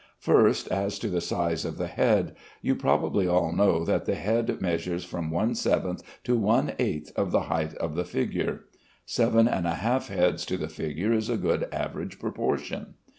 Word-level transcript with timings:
First, 0.17 0.67
as 0.69 0.97
to 0.97 1.09
the 1.09 1.21
size 1.21 1.63
of 1.63 1.77
the 1.77 1.85
head. 1.85 2.35
You 2.63 2.73
probably 2.75 3.27
all 3.27 3.51
know 3.53 3.85
that 3.85 4.05
the 4.05 4.15
head 4.15 4.59
measures 4.59 5.05
from 5.05 5.29
one 5.29 5.53
seventh 5.53 6.01
to 6.23 6.35
one 6.35 6.73
eighth 6.79 7.11
of 7.15 7.29
the 7.29 7.41
height 7.41 7.75
of 7.75 7.93
the 7.93 8.03
figure. 8.03 8.65
Seven 9.05 9.47
and 9.47 9.67
a 9.67 9.75
half 9.75 10.07
heads 10.07 10.43
to 10.47 10.57
the 10.57 10.69
figure 10.69 11.13
is 11.13 11.29
a 11.29 11.37
good 11.37 11.67
average 11.71 12.17
proportion. 12.17 12.95